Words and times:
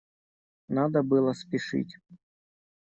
Надо 0.67 1.03
было 1.03 1.33
спешить. 1.35 1.95